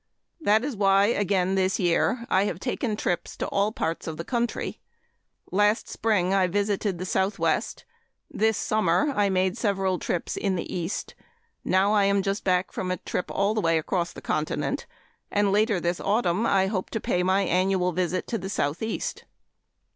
That 0.39 0.63
is 0.65 0.75
why 0.75 1.05
again 1.13 1.53
this 1.53 1.77
year 1.77 2.25
I 2.27 2.45
have 2.45 2.59
taken 2.59 2.95
trips 2.95 3.37
to 3.37 3.47
all 3.49 3.71
parts 3.71 4.07
of 4.07 4.17
the 4.17 4.23
country. 4.25 4.79
Last 5.51 5.87
spring 5.87 6.33
I 6.33 6.47
visited 6.47 6.97
the 6.97 7.05
Southwest. 7.05 7.85
This 8.27 8.57
summer 8.57 9.13
I 9.15 9.29
made 9.29 9.59
several 9.59 9.99
trips 9.99 10.35
in 10.35 10.55
the 10.55 10.75
East. 10.75 11.13
Now 11.63 11.93
I 11.93 12.05
am 12.05 12.23
just 12.23 12.43
back 12.43 12.71
from 12.71 12.89
a 12.89 12.97
trip 12.97 13.05
from 13.05 13.09
a 13.09 13.09
trip 13.11 13.31
all 13.39 13.53
the 13.53 13.61
way 13.61 13.77
across 13.77 14.11
the 14.11 14.21
continent, 14.23 14.87
and 15.29 15.51
later 15.51 15.79
this 15.79 15.99
autumn 15.99 16.47
I 16.47 16.65
hope 16.65 16.89
to 16.89 16.99
pay 16.99 17.21
my 17.21 17.41
annual 17.41 17.91
visit 17.91 18.25
to 18.29 18.39
the 18.39 18.49
Southeast. 18.49 19.25